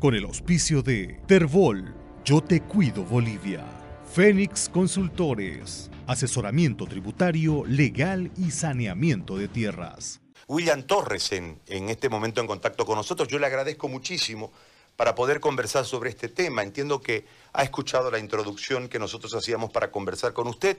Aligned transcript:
con 0.00 0.14
el 0.14 0.24
auspicio 0.24 0.82
de 0.82 1.20
Terbol, 1.26 1.94
Yo 2.24 2.40
Te 2.40 2.62
Cuido 2.62 3.04
Bolivia, 3.04 3.62
Fénix 4.10 4.70
Consultores, 4.70 5.90
asesoramiento 6.06 6.86
tributario, 6.86 7.64
legal 7.66 8.32
y 8.38 8.50
saneamiento 8.50 9.36
de 9.36 9.48
tierras. 9.48 10.22
William 10.48 10.84
Torres 10.84 11.32
en, 11.32 11.60
en 11.66 11.90
este 11.90 12.08
momento 12.08 12.40
en 12.40 12.46
contacto 12.46 12.86
con 12.86 12.96
nosotros. 12.96 13.28
Yo 13.28 13.38
le 13.38 13.44
agradezco 13.44 13.88
muchísimo 13.88 14.50
para 14.96 15.14
poder 15.14 15.38
conversar 15.38 15.84
sobre 15.84 16.08
este 16.08 16.28
tema. 16.28 16.62
Entiendo 16.62 17.02
que 17.02 17.26
ha 17.52 17.62
escuchado 17.62 18.10
la 18.10 18.18
introducción 18.18 18.88
que 18.88 18.98
nosotros 18.98 19.34
hacíamos 19.34 19.70
para 19.70 19.90
conversar 19.90 20.32
con 20.32 20.46
usted. 20.46 20.78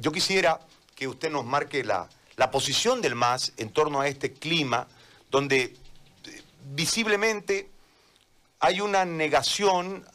Yo 0.00 0.12
quisiera 0.12 0.60
que 0.94 1.08
usted 1.08 1.30
nos 1.30 1.46
marque 1.46 1.82
la, 1.82 2.10
la 2.36 2.50
posición 2.50 3.00
del 3.00 3.14
MAS 3.14 3.54
en 3.56 3.70
torno 3.70 4.02
a 4.02 4.08
este 4.08 4.34
clima 4.34 4.86
donde 5.30 5.62
eh, 5.62 6.42
visiblemente 6.74 7.73
hay 8.64 8.80
una 8.80 9.04
negación 9.04 10.06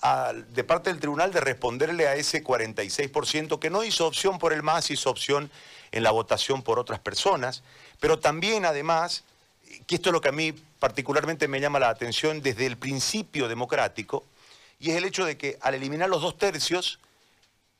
de 0.53 0.63
parte 0.63 0.89
del 0.89 0.99
tribunal 0.99 1.31
de 1.31 1.39
responderle 1.39 2.07
a 2.07 2.15
ese 2.15 2.43
46% 2.43 3.59
que 3.59 3.69
no 3.69 3.83
hizo 3.83 4.07
opción 4.07 4.39
por 4.39 4.53
el 4.53 4.63
MAS, 4.63 4.89
hizo 4.89 5.11
opción 5.11 5.51
en 5.91 6.01
la 6.01 6.09
votación 6.09 6.63
por 6.63 6.79
otras 6.79 6.99
personas, 6.99 7.61
pero 7.99 8.17
también 8.17 8.65
además, 8.65 9.23
que 9.85 9.93
esto 9.93 10.09
es 10.09 10.13
lo 10.13 10.21
que 10.21 10.29
a 10.29 10.31
mí 10.31 10.51
particularmente 10.79 11.47
me 11.47 11.61
llama 11.61 11.77
la 11.77 11.89
atención 11.89 12.41
desde 12.41 12.65
el 12.65 12.75
principio 12.75 13.47
democrático, 13.47 14.25
y 14.79 14.89
es 14.89 14.97
el 14.97 15.05
hecho 15.05 15.25
de 15.25 15.37
que 15.37 15.59
al 15.61 15.75
eliminar 15.75 16.09
los 16.09 16.23
dos 16.23 16.39
tercios, 16.39 16.97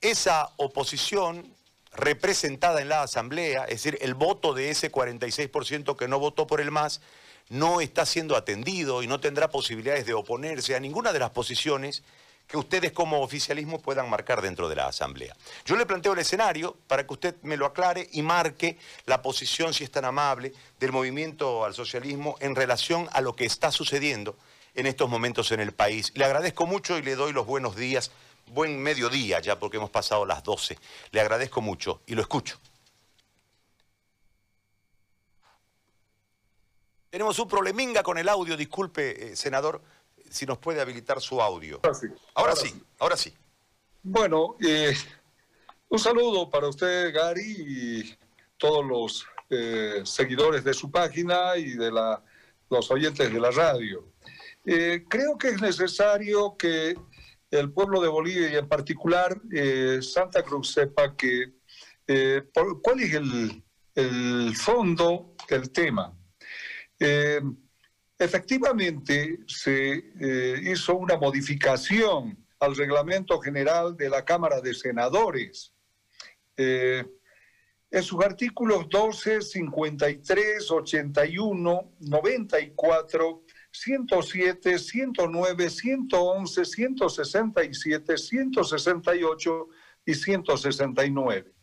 esa 0.02 0.52
oposición 0.58 1.52
representada 1.94 2.80
en 2.80 2.90
la 2.90 3.02
Asamblea, 3.02 3.64
es 3.64 3.82
decir, 3.84 3.98
el 4.02 4.14
voto 4.14 4.54
de 4.54 4.70
ese 4.70 4.92
46% 4.92 5.96
que 5.96 6.08
no 6.08 6.20
votó 6.20 6.46
por 6.46 6.62
el 6.62 6.70
MAS, 6.70 7.02
no 7.50 7.82
está 7.82 8.06
siendo 8.06 8.36
atendido 8.36 9.04
y 9.04 9.08
no 9.08 9.20
tendrá 9.20 9.50
posibilidades 9.50 10.06
de 10.06 10.14
oponerse 10.14 10.76
a 10.76 10.80
ninguna 10.80 11.12
de 11.12 11.20
las 11.20 11.32
posiciones 11.32 12.04
que 12.48 12.58
ustedes 12.58 12.92
como 12.92 13.22
oficialismo 13.22 13.80
puedan 13.80 14.10
marcar 14.10 14.42
dentro 14.42 14.70
de 14.70 14.76
la 14.76 14.88
Asamblea. 14.88 15.36
Yo 15.66 15.76
le 15.76 15.86
planteo 15.86 16.14
el 16.14 16.20
escenario 16.20 16.76
para 16.88 17.06
que 17.06 17.14
usted 17.14 17.36
me 17.44 17.58
lo 17.58 17.68
aclare 17.68 18.10
y 18.12 18.24
marque 18.24 18.78
la 19.06 19.22
posición, 19.22 19.74
si 19.74 19.84
es 19.84 19.92
tan 19.92 20.06
amable, 20.06 20.54
del 20.80 20.92
movimiento 20.92 21.64
al 21.64 21.76
socialismo 21.76 22.38
en 22.40 22.56
relación 22.56 23.08
a 23.12 23.22
lo 23.22 23.36
que 23.36 23.46
está 23.46 23.72
sucediendo 23.72 24.36
en 24.74 24.88
estos 24.88 25.10
momentos 25.10 25.52
en 25.52 25.60
el 25.60 25.74
país. 25.74 26.12
Le 26.16 26.26
agradezco 26.26 26.66
mucho 26.66 26.98
y 26.98 27.04
le 27.04 27.16
doy 27.16 27.34
los 27.34 27.46
buenos 27.46 27.76
días, 27.76 28.12
buen 28.48 28.80
mediodía 28.82 29.40
ya 29.40 29.60
porque 29.60 29.78
hemos 29.78 29.92
pasado 29.92 30.26
las 30.26 30.44
12. 30.44 30.78
Le 31.12 31.22
agradezco 31.22 31.62
mucho 31.62 32.02
y 32.08 32.16
lo 32.16 32.22
escucho. 32.22 32.60
Tenemos 37.10 37.40
un 37.40 37.48
probleminga 37.48 38.04
con 38.04 38.20
el 38.20 38.30
audio, 38.30 38.56
disculpe, 38.56 39.32
eh, 39.32 39.36
senador, 39.36 39.82
si 40.30 40.46
nos 40.46 40.60
puede 40.60 40.80
habilitar 40.80 41.20
su 41.20 41.42
audio. 41.42 41.80
Ahora 41.84 41.96
sí. 41.96 42.08
Ahora, 42.36 42.56
sí, 42.56 42.84
ahora 43.00 43.18
sí. 43.18 43.34
Bueno, 44.04 44.56
eh, 44.62 44.96
un 45.90 45.98
saludo 45.98 46.50
para 46.50 46.68
usted, 46.68 47.12
Gary, 47.12 47.56
y 47.58 48.18
todos 48.58 48.86
los 48.86 49.26
eh, 49.50 50.02
seguidores 50.04 50.64
de 50.64 50.74
su 50.74 50.92
página 50.92 51.58
y 51.58 51.72
de 51.72 51.92
la, 51.92 52.24
los 52.70 52.92
oyentes 52.92 53.34
de 53.34 53.40
la 53.40 53.50
radio. 53.50 54.06
creo 54.64 55.38
que 55.40 55.50
es 55.50 55.62
necesario 55.62 56.56
que 56.58 56.96
el 57.50 57.72
pueblo 57.72 58.02
de 58.02 58.08
Bolivia 58.08 58.52
y 58.52 58.56
en 58.56 58.68
particular 58.68 59.42
Santa 60.02 60.44
Cruz 60.44 60.74
sepa 60.74 61.16
que 61.16 61.54
cuál 62.84 63.00
es 63.00 63.14
el, 63.16 63.64
el 63.96 64.56
fondo 64.56 65.34
del 65.50 65.72
tema. 65.72 66.19
Eh, 67.00 67.42
efectivamente, 68.18 69.40
se 69.48 70.12
eh, 70.20 70.62
hizo 70.64 70.98
una 70.98 71.18
modificación 71.18 72.46
al 72.60 72.76
reglamento 72.76 73.40
general 73.40 73.96
de 73.96 74.10
la 74.10 74.26
Cámara 74.26 74.60
de 74.62 74.74
Senadores. 74.74 75.74
Eh, 76.58 77.06
en 77.92 78.04
sus 78.04 78.24
artículos 78.24 78.88
12, 78.90 79.42
53, 79.42 80.70
81, 80.70 81.94
94, 82.00 83.44
107, 83.72 84.78
109, 84.78 85.70
111, 85.70 86.66
167, 86.66 88.18
168 88.18 89.68
y 90.06 90.14
169. 90.14 91.54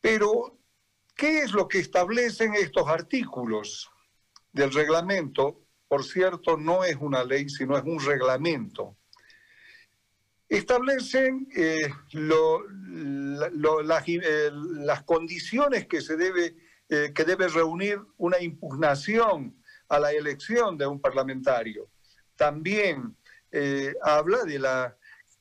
Pero 0.00 0.61
¿Qué 1.14 1.40
es 1.40 1.52
lo 1.52 1.68
que 1.68 1.78
establecen 1.78 2.54
estos 2.54 2.88
artículos 2.88 3.90
del 4.52 4.72
reglamento? 4.72 5.60
Por 5.88 6.04
cierto, 6.04 6.56
no 6.56 6.84
es 6.84 6.96
una 6.96 7.22
ley, 7.22 7.48
sino 7.48 7.76
es 7.76 7.84
un 7.84 8.00
reglamento. 8.00 8.96
Establecen 10.48 11.48
eh, 11.56 11.90
eh, 14.06 14.50
las, 14.52 15.02
condiciones 15.04 15.86
que, 15.86 16.00
se 16.00 16.16
debe, 16.16 16.56
eh, 16.88 17.12
que 17.14 17.24
debe 17.24 17.48
reunir 17.48 17.98
una 18.18 18.40
impugnación 18.40 19.62
a 19.88 19.98
la 19.98 20.12
elección 20.12 20.76
de 20.76 20.86
un 20.86 21.00
parlamentario. 21.00 21.90
También 22.36 23.16
habla 24.02 24.44
de 24.44 24.58
la, 24.58 24.96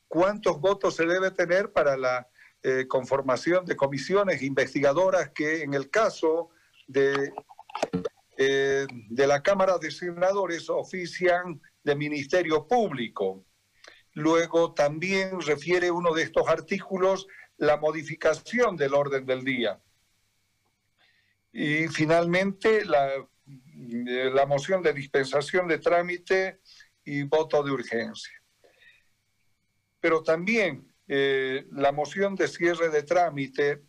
cuántos 0.10 0.60
votos 0.60 0.96
se 0.96 1.06
debe 1.06 1.32
tener 1.32 1.72
para 1.72 1.96
la 1.96 2.28
eh, 2.64 2.86
conformación 2.88 3.66
de 3.66 3.76
comisiones 3.76 4.42
investigadoras 4.44 5.32
que 5.34 5.64
en 5.64 5.74
el 5.74 5.90
caso 5.90 6.50
de, 6.88 7.34
eh, 8.38 8.86
de 9.10 9.28
la 9.28 9.42
Cámara 9.42 9.78
de 9.78 9.90
Senadores 9.90 10.70
ofician 10.70 11.60
de 11.84 11.96
Ministerio 11.96 12.68
Público. 12.68 13.46
Luego 14.14 14.74
también 14.74 15.42
refiere 15.42 15.90
uno 15.90 16.14
de 16.14 16.24
estos 16.24 16.48
artículos 16.48 17.28
la 17.58 17.78
modificación 17.78 18.76
del 18.76 18.94
orden 18.94 19.26
del 19.26 19.44
día. 19.44 19.80
Y 21.54 21.88
finalmente 21.88 22.86
la, 22.86 23.28
eh, 23.48 24.32
la 24.34 24.46
moción 24.46 24.82
de 24.82 24.94
dispensación 24.94 25.68
de 25.68 25.80
trámite 25.80 26.60
y 27.04 27.24
voto 27.24 27.64
de 27.64 27.72
urgencia. 27.72 28.42
Pero 30.00 30.24
también 30.24 30.91
eh, 31.14 31.68
la 31.74 31.92
moción 31.92 32.36
de 32.36 32.48
cierre 32.48 32.88
de 32.88 33.04
trámite 33.04 33.84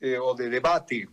eh, 0.00 0.18
o 0.18 0.34
de 0.34 0.48
debate. 0.48 1.08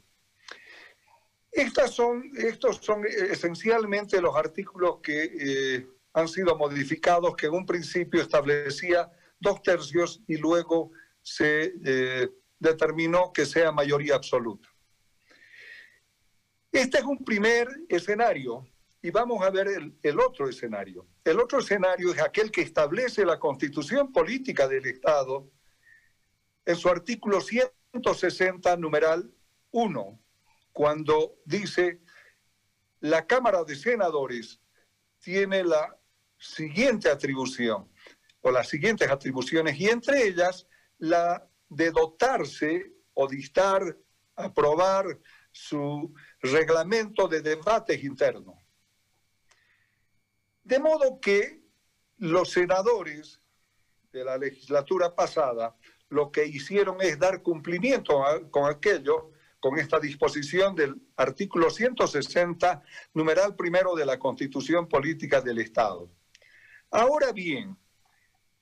Estas 1.51 1.91
son, 1.91 2.31
estos 2.35 2.77
son 2.77 3.05
esencialmente 3.05 4.19
los 4.19 4.35
artículos 4.35 4.97
que 5.03 5.25
eh, 5.25 5.87
han 6.13 6.27
sido 6.27 6.57
modificados, 6.57 7.35
que 7.35 7.45
en 7.45 7.53
un 7.53 7.67
principio 7.67 8.23
establecía 8.23 9.11
dos 9.39 9.61
tercios 9.61 10.23
y 10.25 10.37
luego 10.37 10.89
se 11.21 11.73
determinó 12.57 13.31
que 13.31 13.45
sea 13.45 13.71
mayoría 13.71 14.15
absoluta. 14.15 14.67
Este 16.71 16.97
es 16.97 17.03
un 17.03 17.23
primer 17.23 17.67
escenario 17.87 18.65
y 19.03 19.11
vamos 19.11 19.45
a 19.45 19.49
ver 19.49 19.67
el, 19.67 20.19
otro 20.19 20.47
escenario. 20.47 21.05
El 21.25 21.37
otro 21.41 21.59
escenario 21.59 22.13
es 22.13 22.21
aquel 22.21 22.49
que 22.49 22.61
establece 22.61 23.25
la 23.25 23.37
constitución 23.37 24.13
política 24.13 24.65
del 24.65 24.85
Estado 24.85 25.51
en 26.65 26.77
su 26.77 26.87
artículo 26.87 27.41
160, 27.41 28.77
numeral 28.77 29.29
1, 29.71 30.19
cuando 30.71 31.35
dice, 31.43 31.99
la 33.01 33.27
Cámara 33.27 33.65
de 33.65 33.75
Senadores 33.75 34.61
tiene 35.19 35.65
la 35.65 35.97
siguiente 36.37 37.09
atribución, 37.09 37.91
o 38.39 38.51
las 38.51 38.69
siguientes 38.69 39.11
atribuciones, 39.11 39.77
y 39.77 39.89
entre 39.89 40.23
ellas 40.23 40.65
la 40.97 41.45
de 41.67 41.91
dotarse 41.91 42.93
o 43.15 43.27
dictar, 43.27 43.97
aprobar 44.37 45.19
su 45.51 46.15
reglamento 46.39 47.27
de 47.27 47.41
debates 47.41 48.01
internos. 48.01 48.62
De 50.63 50.79
modo 50.79 51.19
que 51.19 51.61
los 52.17 52.51
senadores 52.51 53.39
de 54.11 54.23
la 54.23 54.37
legislatura 54.37 55.13
pasada 55.15 55.75
lo 56.09 56.31
que 56.31 56.45
hicieron 56.45 57.01
es 57.01 57.19
dar 57.19 57.41
cumplimiento 57.41 58.23
con 58.51 58.69
aquello, 58.69 59.31
con 59.59 59.79
esta 59.79 59.99
disposición 59.99 60.75
del 60.75 60.95
artículo 61.17 61.69
160, 61.69 62.83
numeral 63.13 63.55
primero 63.55 63.95
de 63.95 64.05
la 64.05 64.19
Constitución 64.19 64.87
Política 64.87 65.41
del 65.41 65.59
Estado. 65.59 66.09
Ahora 66.91 67.31
bien, 67.31 67.75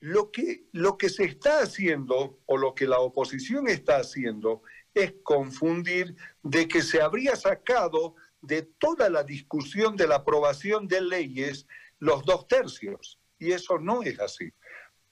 lo 0.00 0.32
que, 0.32 0.64
lo 0.72 0.96
que 0.96 1.10
se 1.10 1.24
está 1.24 1.60
haciendo 1.60 2.40
o 2.46 2.56
lo 2.56 2.74
que 2.74 2.86
la 2.86 2.98
oposición 2.98 3.68
está 3.68 3.98
haciendo 3.98 4.62
es 4.94 5.14
confundir 5.22 6.16
de 6.42 6.66
que 6.66 6.82
se 6.82 7.02
habría 7.02 7.36
sacado 7.36 8.16
de 8.40 8.62
toda 8.62 9.08
la 9.10 9.22
discusión 9.22 9.96
de 9.96 10.08
la 10.08 10.16
aprobación 10.16 10.88
de 10.88 11.00
leyes 11.02 11.66
los 12.02 12.24
dos 12.24 12.48
tercios. 12.48 13.20
Y 13.38 13.52
eso 13.52 13.78
no 13.78 14.02
es 14.02 14.18
así. 14.18 14.52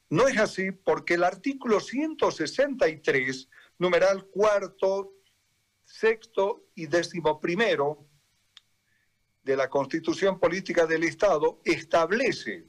No 0.09 0.27
es 0.27 0.39
así 0.39 0.73
porque 0.73 1.15
el 1.15 1.23
artículo 1.23 1.79
163, 1.79 3.49
numeral 3.79 4.27
cuarto, 4.27 5.13
sexto 5.85 6.67
y 6.75 6.87
décimo 6.87 7.39
primero 7.39 8.09
de 9.45 9.57
la 9.57 9.71
Constitución 9.71 10.41
Política 10.41 10.85
del 10.85 11.05
Estado 11.05 11.61
establece, 11.65 12.67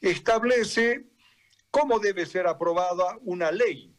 establece 0.00 1.08
cómo 1.72 1.98
debe 1.98 2.24
ser 2.24 2.46
aprobada 2.46 3.18
una 3.22 3.50
ley. 3.50 3.96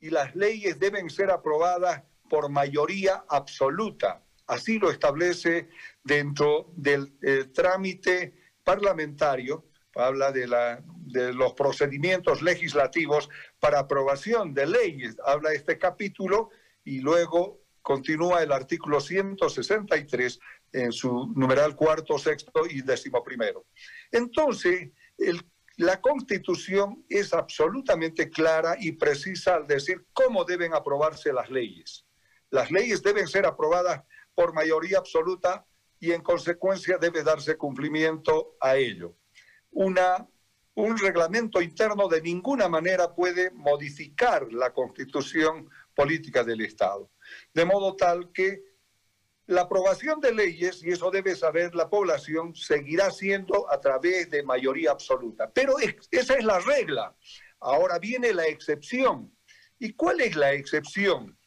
Y 0.00 0.10
las 0.10 0.34
leyes 0.34 0.76
deben 0.80 1.08
ser 1.08 1.30
aprobadas 1.30 2.02
por 2.28 2.48
mayoría 2.48 3.24
absoluta. 3.28 4.24
Así 4.46 4.78
lo 4.78 4.90
establece 4.90 5.68
dentro 6.02 6.72
del 6.76 7.16
eh, 7.22 7.44
trámite 7.52 8.34
parlamentario, 8.64 9.66
habla 9.94 10.32
de, 10.32 10.46
la, 10.46 10.82
de 10.86 11.32
los 11.32 11.54
procedimientos 11.54 12.42
legislativos 12.42 13.28
para 13.58 13.80
aprobación 13.80 14.54
de 14.54 14.66
leyes, 14.66 15.16
habla 15.24 15.52
este 15.52 15.78
capítulo 15.78 16.50
y 16.84 17.00
luego 17.00 17.62
continúa 17.82 18.42
el 18.42 18.52
artículo 18.52 19.00
163 19.00 20.38
en 20.72 20.92
su 20.92 21.32
numeral 21.34 21.76
cuarto, 21.76 22.18
sexto 22.18 22.62
y 22.68 22.80
décimo 22.82 23.22
primero. 23.22 23.66
Entonces, 24.10 24.90
la 25.76 26.00
Constitución 26.00 27.04
es 27.08 27.34
absolutamente 27.34 28.30
clara 28.30 28.76
y 28.78 28.92
precisa 28.92 29.56
al 29.56 29.66
decir 29.66 30.06
cómo 30.12 30.44
deben 30.44 30.74
aprobarse 30.74 31.32
las 31.32 31.50
leyes. 31.50 32.06
Las 32.50 32.70
leyes 32.70 33.02
deben 33.02 33.28
ser 33.28 33.46
aprobadas 33.46 34.02
por 34.34 34.54
mayoría 34.54 34.98
absoluta 34.98 35.66
y 35.98 36.12
en 36.12 36.22
consecuencia 36.22 36.98
debe 36.98 37.22
darse 37.22 37.56
cumplimiento 37.56 38.56
a 38.60 38.76
ello. 38.76 39.16
Un 39.70 40.98
reglamento 40.98 41.60
interno 41.60 42.08
de 42.08 42.22
ninguna 42.22 42.66
manera 42.68 43.14
puede 43.14 43.50
modificar 43.50 44.50
la 44.52 44.72
constitución 44.72 45.68
política 45.94 46.42
del 46.44 46.62
Estado. 46.62 47.10
De 47.52 47.64
modo 47.64 47.94
tal 47.94 48.32
que 48.32 48.62
la 49.46 49.62
aprobación 49.62 50.20
de 50.20 50.32
leyes, 50.32 50.82
y 50.82 50.90
eso 50.90 51.10
debe 51.10 51.36
saber 51.36 51.74
la 51.74 51.90
población, 51.90 52.54
seguirá 52.54 53.10
siendo 53.10 53.70
a 53.70 53.80
través 53.80 54.30
de 54.30 54.42
mayoría 54.42 54.92
absoluta. 54.92 55.50
Pero 55.52 55.74
esa 56.10 56.34
es 56.34 56.44
la 56.44 56.58
regla. 56.60 57.14
Ahora 57.60 57.98
viene 57.98 58.32
la 58.32 58.46
excepción. 58.46 59.36
¿Y 59.78 59.92
cuál 59.92 60.20
es 60.20 60.36
la 60.36 60.52
excepción? 60.52 61.38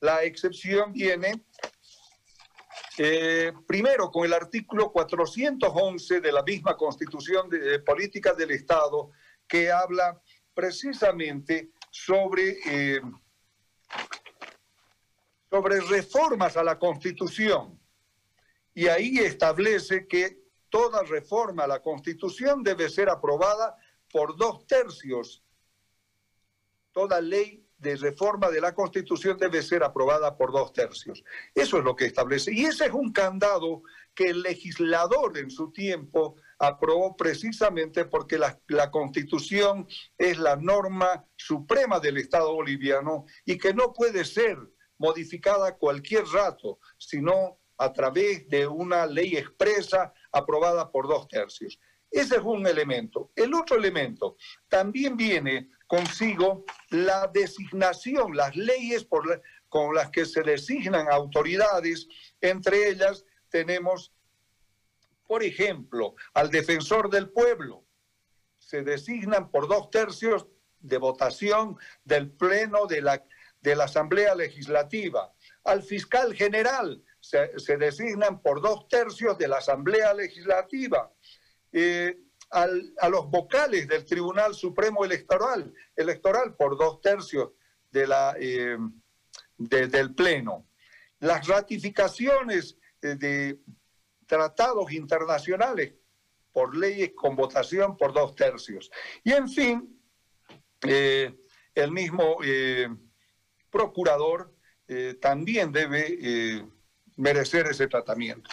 La 0.00 0.24
excepción 0.24 0.92
viene 0.92 1.44
eh, 2.98 3.52
primero 3.66 4.10
con 4.10 4.24
el 4.24 4.32
artículo 4.32 4.92
411 4.92 6.20
de 6.20 6.32
la 6.32 6.42
misma 6.42 6.76
Constitución 6.76 7.48
de, 7.48 7.80
Política 7.80 8.32
del 8.34 8.52
Estado 8.52 9.10
que 9.46 9.70
habla 9.70 10.20
precisamente 10.54 11.70
sobre 11.90 12.58
eh, 12.66 13.00
sobre 15.54 15.80
reformas 15.82 16.56
a 16.56 16.64
la 16.64 16.80
Constitución. 16.80 17.78
Y 18.74 18.88
ahí 18.88 19.18
establece 19.18 20.08
que 20.08 20.42
toda 20.68 21.04
reforma 21.04 21.62
a 21.62 21.68
la 21.68 21.80
Constitución 21.80 22.64
debe 22.64 22.88
ser 22.88 23.08
aprobada 23.08 23.76
por 24.10 24.36
dos 24.36 24.66
tercios. 24.66 25.44
Toda 26.90 27.20
ley 27.20 27.63
de 27.84 27.96
reforma 27.96 28.50
de 28.50 28.62
la 28.62 28.74
Constitución 28.74 29.36
debe 29.38 29.62
ser 29.62 29.84
aprobada 29.84 30.36
por 30.36 30.50
dos 30.50 30.72
tercios. 30.72 31.22
Eso 31.54 31.78
es 31.78 31.84
lo 31.84 31.94
que 31.94 32.06
establece. 32.06 32.52
Y 32.52 32.64
ese 32.64 32.86
es 32.86 32.92
un 32.92 33.12
candado 33.12 33.82
que 34.14 34.30
el 34.30 34.42
legislador 34.42 35.36
en 35.36 35.50
su 35.50 35.70
tiempo 35.70 36.36
aprobó 36.58 37.14
precisamente 37.14 38.06
porque 38.06 38.38
la, 38.38 38.90
Constitución 38.90 39.86
es 40.16 40.38
la 40.38 40.56
norma 40.56 41.24
suprema 41.36 42.00
del 42.00 42.16
Estado 42.16 42.54
boliviano 42.54 43.26
y 43.44 43.58
que 43.58 43.74
no 43.74 43.92
puede 43.92 44.24
ser 44.24 44.58
modificada 44.96 45.76
cualquier 45.76 46.24
rato, 46.24 46.78
sino 46.96 47.58
a 47.76 47.92
través 47.92 48.48
de 48.48 48.66
una 48.66 49.04
ley 49.04 49.36
expresa 49.36 50.14
aprobada 50.32 50.90
por 50.90 51.06
dos 51.06 51.28
tercios. 51.28 51.78
Ese 52.10 52.36
es 52.36 52.42
un 52.42 52.66
elemento. 52.66 53.32
El 53.34 53.52
otro 53.52 53.76
elemento 53.76 54.36
también 54.68 55.16
viene 55.16 55.68
consigo 55.94 56.64
la 56.90 57.30
designación, 57.32 58.36
las 58.36 58.56
leyes 58.56 59.06
con 59.68 59.94
las 59.94 60.10
que 60.10 60.24
se 60.24 60.42
designan 60.42 61.06
autoridades. 61.08 62.08
Entre 62.40 62.88
ellas 62.88 63.24
tenemos, 63.48 64.12
por 65.28 65.44
ejemplo, 65.44 66.16
al 66.32 66.50
defensor 66.50 67.10
del 67.10 67.30
pueblo. 67.30 67.84
Se 68.58 68.82
designan 68.82 69.50
por 69.52 69.68
dos 69.68 69.90
tercios 69.90 70.46
de 70.80 70.98
votación 70.98 71.76
del 72.04 72.30
Pleno 72.30 72.86
de 72.86 73.00
la 73.00 73.24
de 73.60 73.74
la 73.74 73.84
Asamblea 73.84 74.34
Legislativa. 74.34 75.32
Al 75.64 75.82
fiscal 75.82 76.34
general 76.34 77.02
se, 77.18 77.48
designan 77.78 78.42
por 78.42 78.60
dos 78.60 78.86
tercios 78.88 79.38
de 79.38 79.48
la 79.48 79.56
Asamblea 79.56 80.12
Legislativa. 80.12 81.10
Eh, 81.72 82.18
a 82.50 83.08
los 83.08 83.30
vocales 83.30 83.88
del 83.88 84.04
Tribunal 84.04 84.54
Supremo 84.54 85.04
Electoral, 85.04 85.72
electoral 85.96 86.54
por 86.54 86.78
dos 86.78 87.00
tercios 87.00 87.50
de 87.90 88.06
la, 88.06 88.36
eh, 88.38 88.78
del 89.58 90.14
Pleno. 90.14 90.68
Las 91.20 91.46
ratificaciones 91.46 92.76
eh, 93.02 93.16
de 93.16 93.60
tratados 94.26 94.92
internacionales 94.92 95.94
por 96.52 96.76
leyes 96.76 97.12
con 97.14 97.34
votación 97.34 97.96
por 97.96 98.12
dos 98.12 98.34
tercios. 98.36 98.90
Y 99.24 99.32
en 99.32 99.48
fin, 99.48 100.00
el 100.80 101.90
mismo 101.90 102.38
procurador 103.70 104.54
eh, 104.86 105.14
también 105.20 105.72
debe 105.72 106.18
eh, 106.20 106.66
merecer 107.16 107.66
ese 107.66 107.86
tratamiento. 107.86 108.50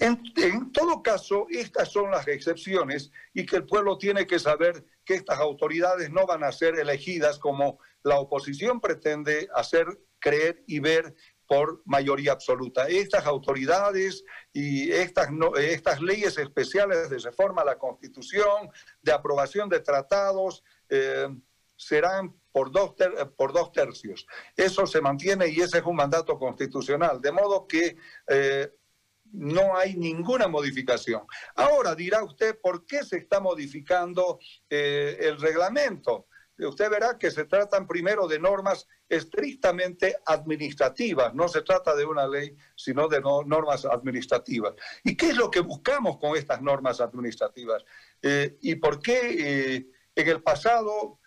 En, 0.00 0.72
todo 0.72 1.02
caso, 1.02 1.46
estas 1.50 1.90
son 1.90 2.10
las 2.10 2.28
excepciones 2.28 3.10
y 3.34 3.44
que 3.44 3.56
el 3.56 3.66
pueblo 3.66 3.98
tiene 3.98 4.26
que 4.26 4.38
saber 4.38 4.84
que 5.04 5.14
estas 5.14 5.38
autoridades 5.38 6.10
no 6.10 6.26
van 6.26 6.44
a 6.44 6.52
ser 6.52 6.78
elegidas 6.78 7.38
como 7.38 7.78
la 8.02 8.18
oposición 8.18 8.80
pretende 8.80 9.48
hacer 9.54 9.86
creer 10.18 10.62
y 10.66 10.78
ver 10.78 11.14
por 11.46 11.82
mayoría 11.84 12.32
absoluta. 12.32 12.88
Estas 12.88 13.24
autoridades 13.26 14.24
y 14.52 14.90
estas, 14.90 15.28
estas 15.58 16.00
leyes 16.00 16.38
especiales 16.38 17.08
de 17.08 17.18
reforma 17.18 17.62
a 17.62 17.66
la 17.66 17.78
Constitución, 17.78 18.68
de 19.02 19.12
aprobación 19.12 19.68
de 19.68 19.80
tratados, 19.80 20.64
eh, 20.88 21.28
serán 21.76 22.34
por 22.56 22.72
dos, 22.72 22.94
por 23.36 23.52
dos 23.52 23.70
tercios. 23.70 24.26
Eso 24.56 24.86
se 24.86 25.02
mantiene 25.02 25.46
y 25.48 25.60
ese 25.60 25.76
es 25.76 25.84
un 25.84 25.94
mandato 25.94 26.38
constitucional, 26.38 27.20
de 27.20 27.30
modo 27.30 27.66
que 27.66 27.98
eh, 28.28 28.72
no 29.32 29.76
hay 29.76 29.94
ninguna 29.94 30.48
modificación. 30.48 31.20
Ahora 31.54 31.94
dirá 31.94 32.24
usted, 32.24 32.58
¿por 32.58 32.86
qué 32.86 33.04
se 33.04 33.18
está 33.18 33.40
modificando 33.40 34.38
eh, 34.70 35.18
el 35.20 35.38
reglamento? 35.38 36.28
Usted 36.58 36.88
verá 36.88 37.18
que 37.18 37.30
se 37.30 37.44
tratan 37.44 37.86
primero 37.86 38.26
de 38.26 38.38
normas 38.38 38.88
estrictamente 39.06 40.16
administrativas, 40.24 41.34
no 41.34 41.48
se 41.48 41.60
trata 41.60 41.94
de 41.94 42.06
una 42.06 42.26
ley, 42.26 42.56
sino 42.74 43.06
de 43.06 43.20
normas 43.20 43.84
administrativas. 43.84 44.72
¿Y 45.04 45.14
qué 45.14 45.28
es 45.28 45.36
lo 45.36 45.50
que 45.50 45.60
buscamos 45.60 46.16
con 46.16 46.34
estas 46.38 46.62
normas 46.62 47.02
administrativas? 47.02 47.84
Eh, 48.22 48.56
¿Y 48.62 48.76
por 48.76 48.98
qué 48.98 49.84
en 50.14 50.28
el 50.28 50.42
pasado 50.42 51.18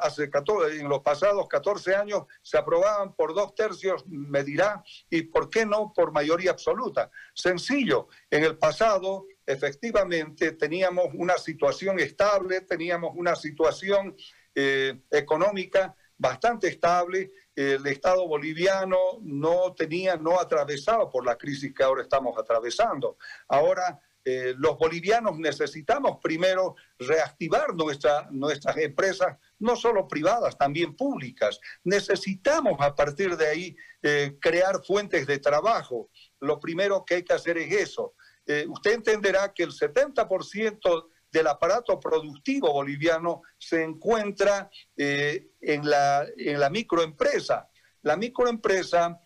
hace 0.00 0.30
en 0.72 0.88
los 0.88 1.00
pasados 1.00 1.48
14 1.48 1.94
años 1.94 2.24
se 2.42 2.58
aprobaban 2.58 3.14
por 3.14 3.34
dos 3.34 3.54
tercios, 3.54 4.04
me 4.06 4.42
dirá, 4.44 4.82
y 5.10 5.22
por 5.22 5.50
qué 5.50 5.66
no 5.66 5.92
por 5.94 6.12
mayoría 6.12 6.50
absoluta. 6.50 7.10
Sencillo, 7.34 8.08
en 8.30 8.44
el 8.44 8.58
pasado 8.58 9.26
efectivamente 9.46 10.52
teníamos 10.52 11.06
una 11.14 11.38
situación 11.38 11.98
estable, 11.98 12.60
teníamos 12.62 13.12
una 13.16 13.34
situación 13.34 14.16
eh, 14.54 15.00
económica 15.10 15.94
bastante 16.18 16.68
estable, 16.68 17.30
el 17.54 17.86
Estado 17.86 18.26
boliviano 18.26 18.98
no 19.22 19.72
tenía, 19.74 20.16
no 20.16 20.38
atravesaba 20.38 21.08
por 21.08 21.24
la 21.24 21.36
crisis 21.36 21.72
que 21.72 21.84
ahora 21.84 22.02
estamos 22.02 22.36
atravesando. 22.36 23.16
Ahora 23.46 24.00
eh, 24.30 24.54
los 24.58 24.76
bolivianos 24.76 25.38
necesitamos 25.38 26.18
primero 26.22 26.76
reactivar 26.98 27.74
nuestra, 27.74 28.28
nuestras 28.30 28.76
empresas, 28.76 29.38
no 29.58 29.74
solo 29.74 30.06
privadas, 30.06 30.58
también 30.58 30.94
públicas. 30.94 31.58
Necesitamos 31.82 32.76
a 32.80 32.94
partir 32.94 33.38
de 33.38 33.46
ahí 33.46 33.76
eh, 34.02 34.36
crear 34.38 34.84
fuentes 34.84 35.26
de 35.26 35.38
trabajo. 35.38 36.10
Lo 36.40 36.60
primero 36.60 37.06
que 37.06 37.14
hay 37.14 37.22
que 37.22 37.32
hacer 37.32 37.56
es 37.56 37.72
eso. 37.72 38.16
Eh, 38.44 38.66
usted 38.68 38.92
entenderá 38.92 39.54
que 39.54 39.62
el 39.62 39.70
70% 39.70 41.06
del 41.32 41.46
aparato 41.46 41.98
productivo 41.98 42.70
boliviano 42.70 43.40
se 43.56 43.82
encuentra 43.82 44.68
en, 44.94 45.88
la, 45.88 46.26
en 46.36 46.60
la 46.60 46.68
microempresa. 46.68 47.66
La 48.02 48.18
microempresa 48.18 49.22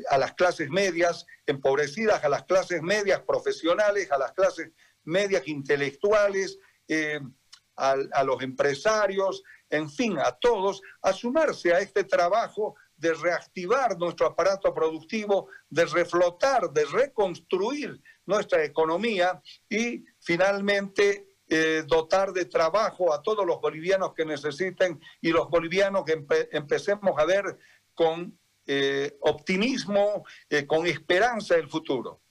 a, 0.09 0.17
las 0.17 0.33
clases 0.33 0.69
medias 0.69 1.25
empobrecidas, 1.45 2.23
a 2.23 2.29
las 2.29 2.43
clases 2.43 2.81
medias 2.81 3.21
profesionales, 3.21 4.11
a 4.11 4.17
las 4.17 4.31
clases 4.33 4.71
medias 5.07 5.47
intelectuales, 5.47 6.59
eh, 6.87 7.19
a, 7.75 8.23
los 8.23 8.41
empresarios, 8.41 9.43
en 9.69 9.87
fin, 9.89 10.17
a 10.17 10.31
todos, 10.31 10.81
a 11.03 11.13
sumarse 11.13 11.73
a 11.73 11.79
este 11.79 12.03
trabajo 12.03 12.75
de 12.95 13.13
reactivar 13.13 13.97
nuestro 13.99 14.25
aparato 14.25 14.73
productivo, 14.73 15.47
de 15.69 15.85
reflotar, 15.85 16.71
de 16.71 16.85
reconstruir 16.85 18.01
nuestra 18.25 18.63
economía 18.63 19.39
y 19.69 20.03
finalmente 20.19 21.27
eh, 21.47 21.83
dotar 21.85 22.33
de 22.33 22.45
trabajo 22.45 23.13
a 23.13 23.21
todos 23.21 23.45
los 23.45 23.61
bolivianos 23.61 24.13
que 24.15 24.25
necesiten 24.25 24.99
y 25.21 25.29
los 25.29 25.47
bolivianos 25.47 26.03
empecemos 26.51 27.11
a 27.19 27.25
ver 27.25 27.59
con 27.93 28.39
eh, 28.65 29.17
optimismo, 29.21 30.25
con 30.65 30.87
esperanza 30.87 31.55
del 31.55 31.69
futuro. 31.69 32.23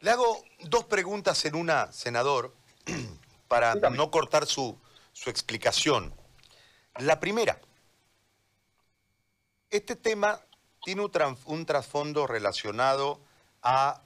Le 0.00 0.10
hago 0.10 0.44
dos 0.64 0.84
preguntas 0.84 1.44
en 1.46 1.54
una, 1.54 1.90
senador, 1.92 2.54
para 3.48 3.74
no 3.74 4.10
cortar 4.10 4.46
su, 4.46 4.78
su 5.12 5.30
explicación. 5.30 6.14
La 6.98 7.18
primera, 7.18 7.58
este 9.70 9.96
tema 9.96 10.40
tiene 10.84 11.02
un, 11.02 11.10
un 11.46 11.66
trasfondo 11.66 12.26
relacionado 12.26 13.20
a 13.62 14.02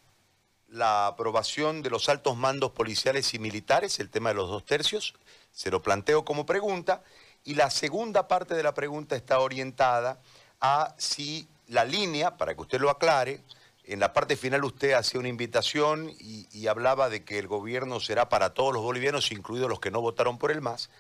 la 0.69 1.09
aprobación 1.09 1.83
de 1.83 1.91
los 1.91 2.09
altos 2.09 2.37
mandos 2.37 2.71
policiales 2.71 3.35
y 3.35 3.41
militares, 3.41 3.99
el 3.99 4.11
tema 4.11 4.31
de 4.31 4.37
los 4.37 4.49
dos 4.49 4.65
tercios, 4.65 5.15
se 5.51 5.71
lo 5.71 5.83
planteo 5.83 6.25
como 6.25 6.47
pregunta, 6.47 7.03
y 7.43 7.55
la 7.55 7.71
segunda 7.71 8.29
parte 8.29 8.55
de 8.55 8.63
la 8.63 8.75
pregunta 8.75 9.17
está 9.17 9.41
orientada 9.41 10.21
a 10.61 10.95
si 10.99 11.49
la 11.67 11.85
línea, 11.85 12.37
para 12.37 12.55
que 12.55 12.61
usted 12.61 12.81
lo 12.81 12.91
aclare, 12.91 13.43
en 13.91 13.99
la 13.99 14.13
parte 14.13 14.37
final 14.37 14.65
usted 14.65 14.93
hacía 14.93 15.19
una 15.19 15.29
invitación 15.29 16.15
y, 16.21 16.67
hablaba 16.69 17.09
de 17.09 17.25
que 17.25 17.41
el 17.41 17.49
gobierno 17.49 17.99
será 17.99 18.29
para 18.29 18.55
todos 18.55 18.73
los 18.73 18.83
bolivianos, 18.83 19.33
incluidos 19.33 19.69
los 19.69 19.81
que 19.81 19.91
no 19.91 20.01
votaron 20.01 20.39
por 20.39 20.53
el 20.53 20.61
MAS, 20.61 20.91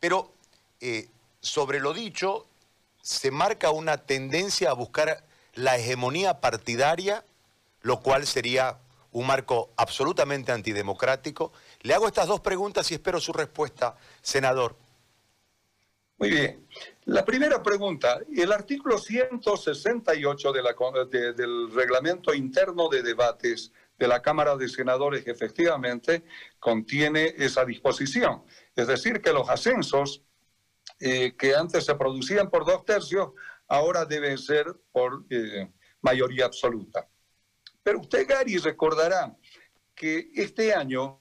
pero 0.00 0.32
eh, 0.80 1.08
sobre 1.40 1.78
lo 1.78 1.94
dicho, 1.94 2.46
se 3.00 3.30
marca 3.30 3.70
una 3.70 3.98
tendencia 3.98 4.70
a 4.70 4.72
buscar 4.72 5.24
la 5.54 5.76
hegemonía 5.76 6.40
partidaria, 6.40 7.24
lo 7.82 8.00
cual 8.00 8.26
sería 8.26 8.78
un 9.12 9.28
marco 9.28 9.70
absolutamente 9.76 10.50
antidemocrático. 10.50 11.52
Le 11.82 11.94
hago 11.94 12.08
estas 12.08 12.26
dos 12.26 12.40
preguntas 12.40 12.90
y 12.90 12.94
espero 12.94 13.20
su 13.20 13.32
respuesta, 13.32 13.96
senador. 14.20 14.74
Muy 16.18 16.30
bien. 16.30 16.68
La 17.04 17.24
primera 17.24 17.62
pregunta, 17.62 18.20
el 18.34 18.52
artículo 18.52 18.98
168 18.98 20.52
del 20.52 21.72
reglamento 21.72 22.32
interno 22.32 22.88
de 22.88 23.02
debates 23.02 23.72
de 23.98 24.08
la 24.08 24.22
Cámara 24.22 24.56
de 24.56 24.68
Senadores 24.68 25.26
efectivamente 25.26 26.24
contiene 26.58 27.34
esa 27.36 27.64
disposición. 27.64 28.44
Es 28.74 28.86
decir, 28.86 29.20
que 29.20 29.32
los 29.32 29.48
ascensos 29.48 30.22
eh, 31.00 31.34
que 31.36 31.54
antes 31.54 31.84
se 31.84 31.94
producían 31.96 32.48
por 32.48 32.64
dos 32.64 32.84
tercios, 32.84 33.30
ahora 33.66 34.04
deben 34.04 34.38
ser 34.38 34.66
por 34.92 35.24
eh, 35.30 35.72
mayoría 36.00 36.44
absoluta. 36.44 37.08
Pero 37.82 38.00
usted, 38.00 38.28
Gary, 38.28 38.58
recordará 38.58 39.36
que 39.94 40.30
este 40.34 40.72
año 40.72 41.20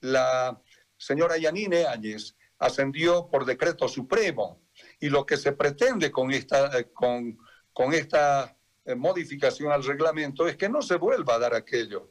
la 0.00 0.62
señora 0.96 1.36
Yanine 1.36 1.86
Áñez 1.86 2.36
ascendió 2.58 3.28
por 3.30 3.44
decreto 3.44 3.88
supremo. 3.88 4.62
Y 5.00 5.08
lo 5.08 5.24
que 5.24 5.36
se 5.36 5.52
pretende 5.52 6.10
con 6.10 6.30
esta, 6.30 6.78
eh, 6.78 6.90
con, 6.92 7.38
con 7.72 7.92
esta 7.92 8.56
eh, 8.84 8.94
modificación 8.94 9.72
al 9.72 9.84
reglamento 9.84 10.46
es 10.46 10.56
que 10.56 10.68
no 10.68 10.82
se 10.82 10.96
vuelva 10.96 11.34
a 11.34 11.38
dar 11.38 11.54
aquello, 11.54 12.10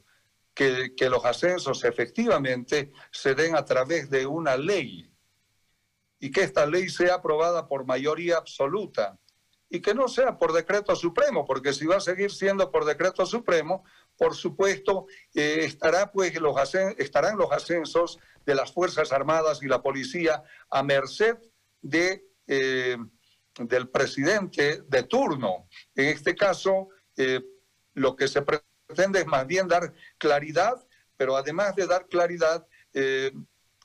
que, 0.54 0.94
que 0.96 1.10
los 1.10 1.24
ascensos 1.26 1.84
efectivamente 1.84 2.92
se 3.12 3.36
den 3.36 3.56
a 3.56 3.66
través 3.66 4.10
de 4.10 4.26
una 4.26 4.58
ley 4.58 5.12
y 6.20 6.32
que 6.32 6.42
esta 6.42 6.66
ley 6.66 6.90
sea 6.90 7.16
aprobada 7.16 7.68
por 7.68 7.86
mayoría 7.86 8.38
absoluta 8.38 9.20
y 9.70 9.82
que 9.82 9.94
no 9.94 10.08
sea 10.08 10.38
por 10.38 10.54
decreto 10.54 10.96
supremo, 10.96 11.46
porque 11.46 11.74
si 11.74 11.86
va 11.86 11.98
a 11.98 12.02
seguir 12.02 12.32
siendo 12.32 12.72
por 12.72 12.86
decreto 12.86 13.26
supremo, 13.26 13.84
por 14.18 14.36
supuesto, 14.36 15.08
eh, 15.34 15.60
estará, 15.62 16.12
pues, 16.12 16.34
los 16.42 16.56
estarán 16.98 17.38
los 17.38 17.52
ascensos 17.52 18.20
de 18.46 18.56
las 18.56 18.72
Fuerzas 18.72 19.12
Armadas 19.12 19.62
y 19.62 19.68
la 19.68 19.82
Policía 19.82 20.44
a 20.70 20.84
merced 20.84 21.38
de, 21.82 22.26
eh, 22.48 22.98
del 23.60 23.90
presidente 23.90 24.82
de 24.88 25.04
turno. 25.04 25.68
En 25.96 26.06
este 26.06 26.36
caso, 26.36 26.90
eh, 27.16 27.42
lo 27.94 28.16
que 28.16 28.28
se 28.28 28.42
pretende 28.42 29.20
es 29.20 29.28
más 29.28 29.46
bien 29.46 29.68
dar 29.68 29.94
claridad, 30.18 30.76
pero 31.16 31.36
además 31.36 31.76
de 31.76 31.88
dar 31.88 32.08
claridad, 32.08 32.68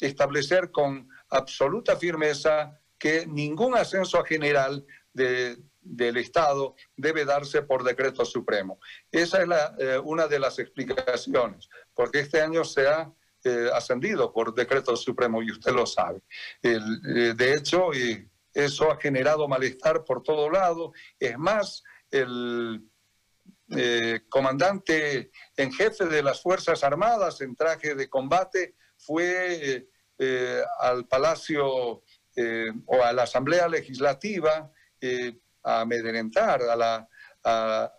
establecer 0.01 0.71
con 0.71 1.07
absoluta 1.29 1.97
firmeza 1.97 2.81
que 2.99 3.27
ningún 3.27 3.77
ascenso 3.77 4.25
general 4.25 4.87
de, 5.12 5.59
del 5.83 6.17
Estado 6.17 6.75
debe 6.97 7.25
darse 7.25 7.62
por 7.62 7.85
decreto 7.85 8.25
supremo. 8.25 8.79
Esa 9.11 9.43
es 9.43 9.49
eh, 9.79 9.99
una 9.99 10.27
de 10.27 10.39
las 10.39 10.59
explicaciones, 10.59 11.69
porque 11.95 12.21
este 12.21 12.41
año 12.41 12.65
se 12.65 12.89
ha 12.89 13.12
eh, 13.45 13.69
ascendido 13.73 14.33
por 14.33 14.55
decreto 14.55 14.97
supremo 14.97 15.43
y 15.43 15.51
usted 15.51 15.73
lo 15.73 15.85
sabe. 15.85 16.23
Eh, 16.62 16.79
de 17.37 17.55
hecho, 17.55 17.91
eso 18.55 18.91
ha 18.91 19.01
generado 19.01 19.49
malestar 19.49 20.05
por 20.05 20.23
todo 20.23 20.49
lado. 20.49 20.93
Es 21.19 21.37
más, 21.37 21.83
el 22.11 22.89
comandante 24.29 25.31
en 25.57 25.73
jefe 25.73 26.05
de 26.05 26.23
las 26.23 26.43
Fuerzas 26.43 26.85
Armadas 26.85 27.41
en 27.41 27.57
traje 27.57 27.95
de 27.95 28.09
combate 28.11 28.77
fue 28.99 29.89
al 30.81 31.07
Palacio 31.09 31.67
o 31.67 33.03
a 33.03 33.12
la 33.15 33.23
Asamblea 33.23 33.69
Legislativa 33.69 34.71
a 35.62 35.81
amedrentar 35.81 36.62
a 36.62 36.76
la, 36.76 37.09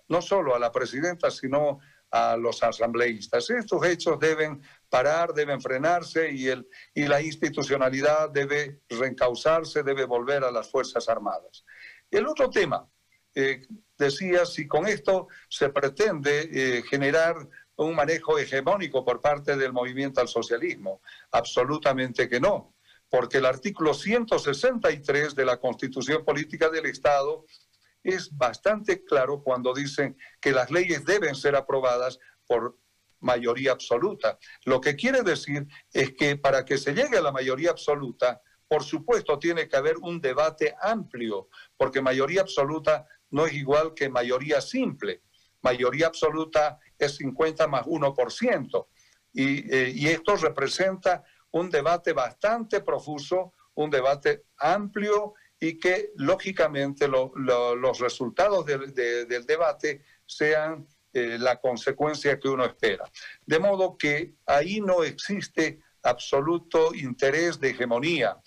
no 0.07 0.21
solo 0.21 0.55
a 0.55 0.59
la 0.59 0.71
presidenta, 0.71 1.29
sino 1.31 1.79
a 2.11 2.37
los 2.37 2.61
asambleístas. 2.61 3.49
Estos 3.49 3.85
hechos 3.85 4.19
deben 4.19 4.61
parar, 4.87 5.33
deben 5.33 5.59
frenarse 5.59 6.31
y, 6.31 6.47
el, 6.47 6.67
y 6.93 7.07
la 7.07 7.21
institucionalidad 7.21 8.29
debe 8.29 8.81
reencauzarse, 8.87 9.81
debe 9.81 10.05
volver 10.05 10.43
a 10.43 10.51
las 10.51 10.69
Fuerzas 10.69 11.09
Armadas. 11.09 11.65
El 12.11 12.27
otro 12.27 12.51
tema, 12.51 12.87
eh, 13.33 13.65
decía, 13.97 14.45
si 14.45 14.67
con 14.67 14.85
esto 14.85 15.27
se 15.49 15.69
pretende 15.69 16.49
eh, 16.51 16.83
generar 16.83 17.35
un 17.75 17.95
manejo 17.95 18.37
hegemónico 18.37 19.03
por 19.03 19.19
parte 19.19 19.57
del 19.57 19.73
movimiento 19.73 20.21
al 20.21 20.27
socialismo. 20.27 21.01
Absolutamente 21.31 22.29
que 22.29 22.39
no, 22.39 22.72
porque 23.13 23.37
el 23.37 23.45
artículo 23.45 23.93
163 23.93 25.35
de 25.35 25.45
la 25.45 25.57
Constitución 25.57 26.25
Política 26.25 26.71
del 26.71 26.87
Estado 26.87 27.45
es 28.01 28.35
bastante 28.35 29.03
claro 29.03 29.43
cuando 29.43 29.71
dicen 29.71 30.17
que 30.41 30.51
las 30.51 30.71
leyes 30.71 31.05
deben 31.05 31.35
ser 31.35 31.55
aprobadas 31.55 32.17
por 32.47 32.79
mayoría 33.19 33.71
absoluta. 33.71 34.39
Lo 34.65 34.81
que 34.81 34.95
quiere 34.95 35.21
decir 35.21 35.67
es 35.91 36.15
que 36.15 36.37
para 36.37 36.65
que 36.65 36.79
se 36.79 36.95
llegue 36.95 37.19
a 37.19 37.21
la 37.21 37.31
mayoría 37.31 37.69
absoluta, 37.69 38.41
por 38.67 38.81
supuesto 38.83 39.37
tiene 39.37 39.69
que 39.69 39.77
haber 39.77 39.97
un 39.97 40.19
debate 40.19 40.73
amplio, 40.81 41.49
porque 41.77 42.01
mayoría 42.01 42.41
absoluta 42.41 43.05
no 43.29 43.45
es 43.45 43.53
igual 43.53 43.93
que 43.93 44.09
mayoría 44.09 44.59
simple. 44.59 45.21
Mayoría 45.61 46.07
absoluta 46.07 46.79
es 46.97 47.17
50 47.17 47.67
más 47.67 47.85
1%. 47.85 48.87
Y, 49.35 49.71
eh, 49.71 49.91
y 49.93 50.07
esto 50.07 50.35
representa 50.35 51.23
un 51.53 51.69
debate 51.69 52.13
bastante 52.13 52.81
profuso, 52.81 53.53
un 53.75 53.89
debate 53.89 54.45
amplio 54.57 55.33
y 55.59 55.79
que 55.79 56.11
lógicamente 56.17 57.07
los 57.07 57.99
resultados 57.99 58.65
del, 58.65 58.93
debate 59.45 60.03
sean 60.25 60.85
eh, 61.13 61.37
la 61.39 61.57
consecuencia 61.57 62.39
que 62.39 62.49
uno 62.49 62.65
espera. 62.65 63.09
De 63.45 63.59
modo 63.59 63.97
que 63.97 64.35
ahí 64.45 64.81
no 64.81 65.03
existe 65.03 65.79
absoluto 66.01 66.93
interés 66.93 67.59
de 67.59 67.69
hegemonía, 67.69 68.37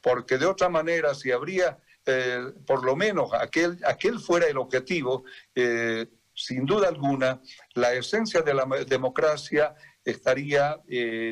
porque 0.00 0.38
de 0.38 0.46
otra 0.46 0.68
manera, 0.68 1.14
si 1.14 1.32
habría, 1.32 1.78
eh, 2.06 2.52
por 2.66 2.84
lo 2.84 2.96
menos 2.96 3.34
aquel, 3.34 3.78
aquel 3.84 4.20
fuera 4.20 4.46
el 4.46 4.56
objetivo, 4.56 5.24
eh, 5.54 6.06
sin 6.32 6.64
duda 6.64 6.88
alguna, 6.88 7.42
la 7.74 7.92
esencia 7.92 8.42
de 8.42 8.54
la 8.54 8.64
democracia 8.86 9.74
estaría 10.10 10.80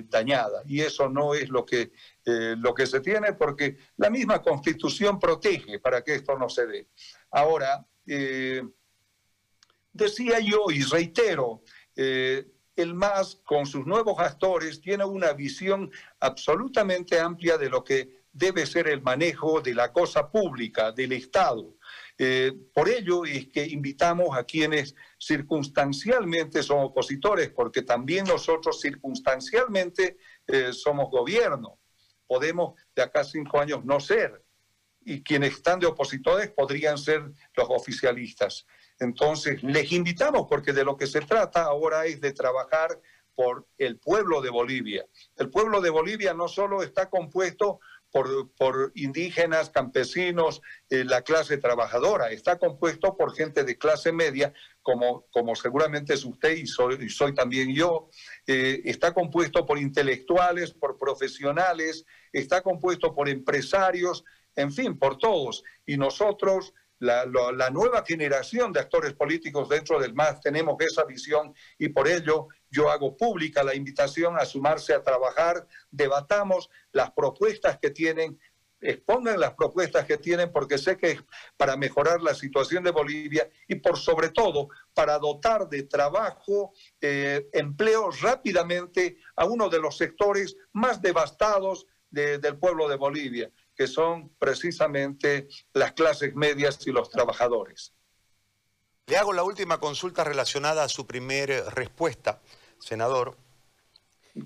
dañada. 0.09 0.63
Y 0.67 0.81
eso 0.81 1.09
no 1.09 1.35
es 1.35 1.49
lo 1.49 1.65
que 1.65 1.93
eh, 2.27 2.55
lo 2.57 2.73
que 2.73 2.87
se 2.87 3.01
tiene 3.01 3.35
porque 3.35 3.77
la 3.99 4.09
misma 4.09 4.41
constitución 4.41 5.19
protege 5.19 5.79
para 5.79 6.03
que 6.03 6.15
esto 6.15 6.39
no 6.39 6.49
se 6.49 6.67
dé. 6.67 6.89
Ahora, 7.31 7.87
eh, 8.07 8.63
decía 9.93 10.39
yo 10.41 10.71
y 10.71 10.83
reitero, 10.85 11.63
eh, 11.95 12.47
el 12.77 12.95
MAS 12.95 13.43
con 13.45 13.67
sus 13.67 13.87
nuevos 13.87 14.19
actores 14.19 14.81
tiene 14.81 15.05
una 15.05 15.35
visión 15.35 15.91
absolutamente 16.19 17.21
amplia 17.21 17.59
de 17.59 17.69
lo 17.69 17.85
que 17.85 18.25
debe 18.33 18.65
ser 18.65 18.89
el 18.89 19.03
manejo 19.03 19.61
de 19.61 19.75
la 19.75 19.93
cosa 19.93 20.31
pública, 20.31 20.93
del 20.93 21.13
Estado. 21.13 21.75
Por 22.73 22.89
ello 22.89 23.25
es 23.25 23.49
que 23.49 23.67
invitamos 23.67 24.37
a 24.37 24.45
quienes 24.45 24.95
circunstancialmente 25.19 26.63
son 26.63 26.85
opositores, 26.85 27.51
porque 27.51 27.83
también 27.83 28.25
nosotros 28.25 28.81
circunstancialmente 28.81 30.17
somos 30.73 31.11
gobierno 31.11 31.79
podemos 32.27 32.75
de 32.95 33.03
acá 33.03 33.25
cinco 33.25 33.61
años 33.61 33.85
no 33.85 34.01
ser. 34.01 34.43
Y 35.07 35.23
quienes 35.23 35.55
están 35.55 35.79
de 35.81 35.87
opositores 35.87 36.51
podrían 36.51 36.97
ser 36.97 37.21
los 37.55 37.67
oficialistas. 37.69 38.67
Entonces, 38.99 39.63
les 39.63 39.93
invitamos 39.93 40.47
porque 40.49 40.73
de 40.73 40.85
lo 40.85 40.97
que 40.97 41.07
se 41.07 41.21
trata 41.21 41.65
ahora 41.65 42.07
es 42.07 42.21
de 42.21 42.33
trabajar 42.33 43.01
por 43.35 43.67
el 43.77 43.99
pueblo 43.99 44.41
de 44.41 44.49
Bolivia. 44.49 45.05
El 45.37 45.51
pueblo 45.51 45.81
de 45.81 45.91
Bolivia 45.91 46.33
no 46.33 46.49
solo 46.49 46.83
está 46.83 47.11
compuesto 47.11 47.81
por, 48.15 48.93
indígenas, 48.95 49.71
campesinos, 49.71 50.63
eh, 50.89 51.05
la 51.05 51.23
clase 51.23 51.59
trabajadora. 51.59 52.31
Está 52.31 52.59
compuesto 52.59 53.17
por 53.17 53.35
gente 53.35 53.65
de 53.65 53.77
clase 53.77 54.13
media, 54.13 54.53
como, 54.83 55.27
como 55.33 55.57
seguramente 55.57 56.15
es 56.15 56.25
usted 56.25 56.57
y 56.57 56.67
soy, 56.67 57.35
también 57.35 57.75
yo. 57.75 58.09
Eh, 58.47 58.83
está 58.85 59.13
compuesto 59.13 59.67
por 59.67 59.79
intelectuales, 59.79 60.73
por 60.73 60.97
profesionales, 60.97 62.05
está 62.33 62.63
compuesto 62.63 63.15
por 63.15 63.29
empresarios, 63.29 64.25
en 64.55 64.71
fin, 64.71 64.97
por 64.97 65.19
todos. 65.19 65.65
Y 65.85 65.97
nosotros 65.97 66.73
la, 67.05 67.27
la, 67.53 67.71
nueva 67.71 68.03
generación 68.07 68.73
de 68.73 68.81
actores 68.81 69.13
políticos 69.13 69.69
dentro 69.69 70.01
del 70.01 70.15
MAS 70.15 70.41
tenemos 70.41 70.77
esa 70.81 71.05
visión 71.05 71.55
y 71.79 71.91
por 71.91 72.09
ello 72.09 72.49
yo 72.71 72.91
hago 72.91 73.17
pública 73.17 73.63
la 73.63 73.75
invitación 73.75 74.37
a 74.39 74.45
sumarse 74.45 74.95
a 74.95 75.03
trabajar, 75.03 75.67
debatamos 75.91 76.71
las 76.93 77.11
propuestas 77.13 77.79
que 77.79 77.91
tienen, 77.91 78.41
expongan 78.81 79.39
las 79.39 79.55
propuestas 79.55 80.07
que 80.07 80.19
tienen 80.19 80.51
porque 80.51 80.79
sé 80.79 80.97
que 80.97 81.13
es 81.13 81.25
para 81.57 81.77
mejorar 81.77 82.21
la 82.21 82.35
situación 82.35 82.83
de 82.83 82.91
Bolivia 82.91 83.49
y 83.69 83.77
por 83.77 83.99
sobre 83.99 84.31
todo 84.31 84.69
para 84.95 85.19
dotar 85.19 85.69
de 85.69 85.85
trabajo, 85.85 86.73
eh, 87.01 87.49
empleo 87.53 88.11
rápidamente 88.11 89.19
a 89.37 89.45
uno 89.45 89.69
de 89.69 89.81
los 89.81 89.97
sectores 89.97 90.57
más 90.73 91.01
devastados 91.01 91.87
del 92.11 92.59
pueblo 92.59 92.89
de 92.89 92.95
Bolivia, 92.95 93.51
que 93.75 93.87
son 93.87 94.31
precisamente 94.39 95.49
las 95.73 95.93
clases 95.93 96.35
medias 96.35 96.87
y 96.87 96.93
los 96.93 97.11
trabajadores. 97.11 97.95
Le 99.07 99.17
hago 99.17 99.33
la 99.33 99.43
última 99.43 99.79
consulta 99.79 100.25
relacionada 100.25 100.85
a 100.85 100.89
su 100.89 101.07
primera 101.07 101.69
respuesta 101.71 102.41
senador. 102.79 103.37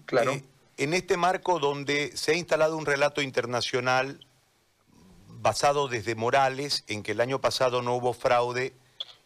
Claro. 0.06 0.32
Eh, 0.32 0.44
en 0.78 0.94
este 0.94 1.16
marco 1.16 1.58
donde 1.58 2.16
se 2.16 2.32
ha 2.32 2.34
instalado 2.34 2.76
un 2.76 2.86
relato 2.86 3.20
internacional 3.20 4.26
basado 5.26 5.88
desde 5.88 6.14
Morales, 6.14 6.84
en 6.88 7.02
que 7.02 7.12
el 7.12 7.20
año 7.20 7.40
pasado 7.40 7.82
no 7.82 7.94
hubo 7.94 8.12
fraude 8.12 8.74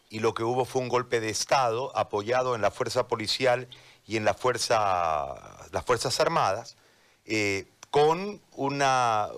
y 0.09 0.19
lo 0.19 0.33
que 0.33 0.43
hubo 0.43 0.65
fue 0.65 0.81
un 0.81 0.89
golpe 0.89 1.19
de 1.19 1.29
Estado 1.29 1.95
apoyado 1.97 2.55
en 2.55 2.61
la 2.61 2.71
fuerza 2.71 3.07
policial 3.07 3.67
y 4.05 4.17
en 4.17 4.25
la 4.25 4.33
fuerza, 4.33 5.67
las 5.71 5.85
Fuerzas 5.85 6.19
Armadas, 6.19 6.75
eh, 7.25 7.67
con 7.89 8.41
una, 8.51 9.29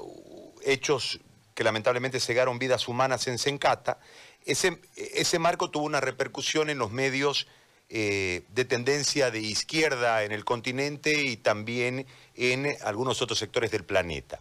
hechos 0.65 1.19
que 1.54 1.63
lamentablemente 1.63 2.19
cegaron 2.19 2.60
vidas 2.60 2.88
humanas 2.88 3.28
en 3.28 3.38
Sencata, 3.38 3.99
ese, 4.45 5.39
marco 5.39 5.71
tuvo 5.71 5.86
una 5.86 6.01
repercusión 6.01 6.69
en 6.69 6.78
los 6.78 6.91
medios 6.91 7.47
eh, 7.89 8.43
de 8.49 8.65
tendencia 8.65 9.32
de 9.32 9.39
izquierda 9.39 10.23
en 10.23 10.32
el 10.32 10.45
continente 10.45 11.23
y 11.23 11.38
también 11.38 12.06
en 12.36 12.75
algunos 12.84 13.21
otros 13.21 13.39
sectores 13.39 13.71
del 13.71 13.84
planeta. 13.84 14.39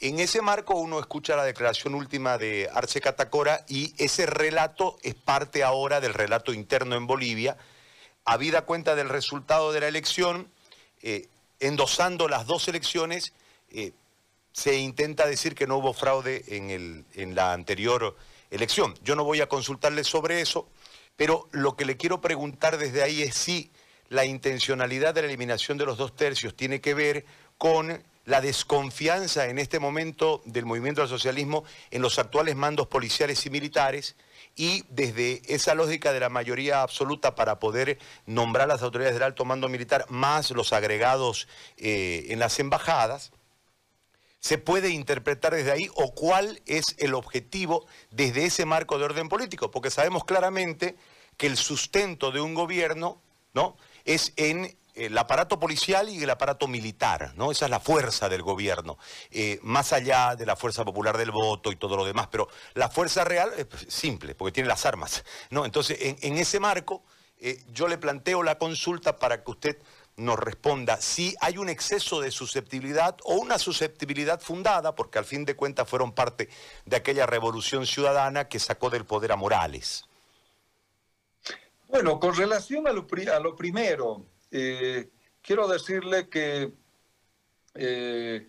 En 0.00 0.20
ese 0.20 0.42
marco 0.42 0.74
uno 0.74 1.00
escucha 1.00 1.34
la 1.34 1.44
declaración 1.44 1.94
última 1.94 2.38
de 2.38 2.68
Arce 2.72 3.00
Catacora 3.00 3.64
y 3.68 3.94
ese 3.98 4.26
relato 4.26 4.98
es 5.02 5.14
parte 5.14 5.64
ahora 5.64 6.00
del 6.00 6.14
relato 6.14 6.52
interno 6.52 6.96
en 6.96 7.06
Bolivia, 7.06 7.56
habida 8.24 8.62
cuenta 8.62 8.94
del 8.94 9.08
resultado 9.08 9.72
de 9.72 9.80
la 9.80 9.88
elección, 9.88 10.50
eh, 11.02 11.26
endosando 11.58 12.28
las 12.28 12.46
dos 12.46 12.68
elecciones, 12.68 13.32
eh, 13.70 13.92
se 14.58 14.76
intenta 14.76 15.24
decir 15.24 15.54
que 15.54 15.68
no 15.68 15.76
hubo 15.76 15.92
fraude 15.92 16.44
en, 16.48 17.06
en 17.14 17.34
la 17.36 17.52
anterior 17.52 18.16
elección. 18.50 18.92
Yo 19.04 19.14
no 19.14 19.22
voy 19.22 19.40
a 19.40 19.48
consultarles 19.48 20.08
sobre 20.08 20.40
eso, 20.40 20.68
pero 21.16 21.48
lo 21.52 21.76
que 21.76 21.84
le 21.84 21.96
quiero 21.96 22.20
preguntar 22.20 22.76
desde 22.76 23.04
ahí 23.04 23.22
es 23.22 23.36
si 23.36 23.70
la 24.08 24.24
intencionalidad 24.24 25.14
de 25.14 25.22
la 25.22 25.28
eliminación 25.28 25.78
de 25.78 25.86
los 25.86 25.96
dos 25.96 26.16
tercios 26.16 26.56
tiene 26.56 26.80
que 26.80 26.94
ver 26.94 27.24
con 27.56 28.02
la 28.24 28.40
desconfianza 28.40 29.46
en 29.46 29.60
este 29.60 29.78
momento 29.78 30.42
del 30.44 30.66
movimiento 30.66 31.02
del 31.02 31.08
socialismo 31.08 31.62
en 31.92 32.02
los 32.02 32.18
actuales 32.18 32.56
mandos 32.56 32.88
policiales 32.88 33.46
y 33.46 33.50
militares 33.50 34.16
y 34.56 34.82
desde 34.88 35.40
esa 35.46 35.76
lógica 35.76 36.12
de 36.12 36.18
la 36.18 36.30
mayoría 36.30 36.82
absoluta 36.82 37.36
para 37.36 37.60
poder 37.60 37.98
nombrar 38.26 38.66
las 38.66 38.82
autoridades 38.82 39.14
del 39.14 39.22
alto 39.22 39.44
mando 39.44 39.68
militar 39.68 40.04
más 40.08 40.50
los 40.50 40.72
agregados 40.72 41.46
eh, 41.76 42.26
en 42.30 42.40
las 42.40 42.58
embajadas, 42.58 43.30
se 44.40 44.58
puede 44.58 44.90
interpretar 44.90 45.54
desde 45.54 45.72
ahí 45.72 45.90
o 45.94 46.14
cuál 46.14 46.60
es 46.66 46.94
el 46.98 47.14
objetivo 47.14 47.86
desde 48.10 48.44
ese 48.44 48.64
marco 48.64 48.98
de 48.98 49.04
orden 49.04 49.28
político, 49.28 49.70
porque 49.70 49.90
sabemos 49.90 50.24
claramente 50.24 50.96
que 51.36 51.46
el 51.46 51.56
sustento 51.56 52.30
de 52.30 52.40
un 52.40 52.54
gobierno 52.54 53.20
¿no? 53.54 53.76
es 54.04 54.32
en 54.36 54.76
el 54.98 55.16
aparato 55.16 55.58
policial 55.58 56.08
y 56.08 56.22
el 56.22 56.30
aparato 56.30 56.66
militar, 56.66 57.32
¿no? 57.36 57.52
Esa 57.52 57.66
es 57.66 57.70
la 57.70 57.80
fuerza 57.80 58.28
del 58.28 58.42
gobierno, 58.42 58.98
eh, 59.30 59.60
más 59.62 59.92
allá 59.92 60.34
de 60.34 60.44
la 60.44 60.56
fuerza 60.56 60.84
popular 60.84 61.16
del 61.16 61.30
voto 61.30 61.70
y 61.70 61.76
todo 61.76 61.96
lo 61.96 62.04
demás, 62.04 62.28
pero 62.30 62.48
la 62.74 62.88
fuerza 62.88 63.24
real 63.24 63.52
es 63.56 63.66
simple, 63.92 64.34
porque 64.34 64.52
tiene 64.52 64.68
las 64.68 64.84
armas, 64.86 65.24
¿no? 65.50 65.64
Entonces, 65.64 65.98
en, 66.00 66.36
ese 66.36 66.58
marco, 66.58 67.04
eh, 67.38 67.62
yo 67.72 67.86
le 67.86 67.98
planteo 67.98 68.42
la 68.42 68.58
consulta 68.58 69.18
para 69.18 69.44
que 69.44 69.50
usted 69.50 69.78
nos 70.18 70.38
responda 70.38 71.00
si 71.00 71.34
hay 71.40 71.58
un 71.58 71.68
exceso 71.68 72.20
de 72.20 72.30
susceptibilidad 72.30 73.16
o 73.24 73.36
una 73.36 73.58
susceptibilidad 73.58 74.40
fundada, 74.40 74.94
porque 74.94 75.18
al 75.18 75.24
fin 75.24 75.44
de 75.44 75.56
cuentas 75.56 75.88
fueron 75.88 76.12
parte 76.12 76.48
de 76.84 76.96
aquella 76.96 77.24
revolución 77.24 77.86
ciudadana 77.86 78.48
que 78.48 78.58
sacó 78.58 78.90
del 78.90 79.06
poder 79.06 79.32
a 79.32 79.36
Morales. 79.36 80.04
Bueno, 81.86 82.20
con 82.20 82.36
relación 82.36 82.86
a 82.86 82.92
lo, 82.92 83.06
primero, 83.06 84.26
eh, 84.50 85.08
quiero 85.40 85.68
decirle 85.68 86.28
que, 86.28 86.72
eh, 87.74 88.48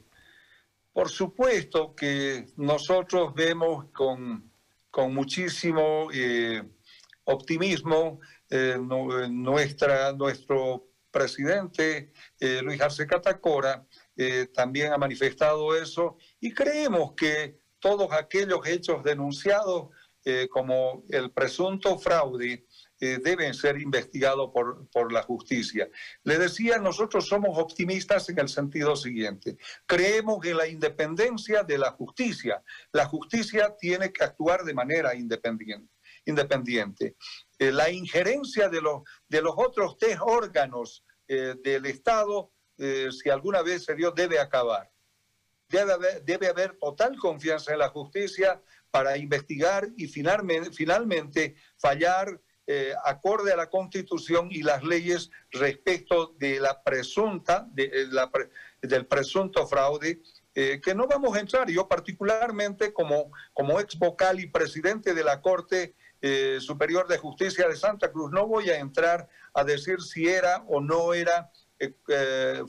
por 0.91 1.10
supuesto 1.10 1.95
que 1.95 2.47
nosotros 2.58 3.34
vemos 3.34 3.86
con, 3.93 4.51
con 4.91 5.13
muchísimo 5.13 6.10
eh, 6.13 6.63
optimismo. 7.25 8.19
nuestra, 9.29 10.12
nuestro 10.13 10.88
presidente 11.12 12.12
Luis 12.62 12.82
Arce 12.82 13.08
Catacora 13.08 13.86
también 14.54 14.93
ha 14.93 14.98
manifestado 14.98 15.76
eso 15.76 16.17
y 16.39 16.54
creemos 16.54 17.13
que 17.15 17.58
todos 17.80 18.12
aquellos 18.12 18.65
hechos 18.67 19.04
denunciados 19.04 19.89
como 20.52 21.04
el 21.10 21.32
presunto 21.32 21.98
fraude 21.98 22.65
eh, 23.02 23.17
deben 23.24 23.54
ser 23.54 23.80
investigados 23.80 24.52
por, 24.54 24.89
por 24.89 25.13
la 25.13 25.24
justicia. 25.24 25.89
Le 26.24 26.38
decía, 26.38 26.80
nosotros 26.80 27.30
somos 27.30 27.58
optimistas 27.58 28.28
en 28.28 28.39
el 28.39 28.50
sentido 28.50 28.93
siguiente. 28.98 29.58
Creemos 29.86 30.45
en 30.45 30.58
la 30.58 30.67
independencia 30.67 31.63
de 31.63 31.78
la 31.78 31.91
justicia. 31.91 32.62
La 32.91 33.06
justicia 33.06 33.74
tiene 33.80 34.12
que 34.12 34.26
actuar 34.26 34.65
de 34.65 34.74
manera 34.74 35.15
independiente. 35.15 35.88
Independiente. 36.30 37.15
Eh, 37.58 37.72
la 37.72 37.89
injerencia 37.89 38.70
de 38.70 38.82
los, 38.82 39.02
de 39.28 39.42
los 39.42 39.54
otros 39.58 39.98
tres 39.98 40.18
órganos 40.22 41.04
eh, 41.28 41.56
del 41.63 41.86
Estado, 41.86 42.52
si 42.78 43.30
alguna 43.30 43.62
vez 43.62 43.84
se 43.84 43.94
dio, 43.94 44.12
debe 44.12 44.39
acabar. 44.39 44.89
Debe 45.68 45.92
haber, 45.92 46.24
debe 46.24 46.48
haber 46.48 46.78
total 46.78 47.18
confianza 47.18 47.74
en 47.74 47.80
la 47.80 47.89
justicia 47.89 48.62
para 48.89 49.18
investigar 49.18 49.89
y 49.98 50.08
finalmente, 50.08 50.72
finalmente 50.72 51.56
fallar 51.78 52.39
eh, 52.72 52.94
acorde 53.04 53.52
a 53.52 53.58
la 53.58 53.68
Constitución 53.68 54.50
y 54.52 54.62
las 54.62 54.84
leyes 54.84 55.32
respecto 55.50 56.36
de 56.38 56.60
la 56.60 56.84
presunta, 56.84 57.68
eh, 57.76 58.06
del 58.84 59.08
presunto 59.08 59.65
fraude, 59.65 60.22
eh, 60.54 60.80
que 60.80 60.94
no 60.94 61.08
vamos 61.08 61.36
a 61.36 61.39
entrar. 61.39 61.68
Yo 61.72 61.88
particularmente 61.88 62.94
como, 62.94 63.32
como 63.54 63.80
ex 63.80 63.98
vocal 63.98 64.39
y 64.39 64.52
presidente 64.52 65.15
de 65.15 65.24
la 65.24 65.42
Corte 65.42 65.96
Superior 66.60 67.08
de 67.08 67.17
Justicia 67.17 67.67
de 67.67 67.75
Santa 67.75 68.12
Cruz, 68.12 68.32
no 68.32 68.45
voy 68.45 68.69
a 68.69 68.79
entrar 68.79 69.29
a 69.53 69.63
decir 69.63 70.01
si 70.01 70.27
era 70.27 70.63
o 70.67 70.82
no 70.82 71.13
era 71.13 71.49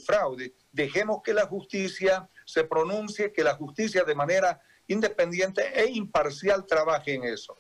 fraude. 0.06 0.54
Dejemos 0.70 1.20
que 1.24 1.34
la 1.34 1.46
justicia 1.46 2.28
se 2.44 2.64
pronuncie, 2.64 3.32
que 3.32 3.42
la 3.42 3.54
justicia 3.54 4.04
de 4.04 4.14
manera 4.14 4.60
independiente 4.86 5.62
e 5.74 5.90
imparcial 5.90 6.64
trabaje 6.64 7.14
en 7.14 7.24
eso. 7.24 7.56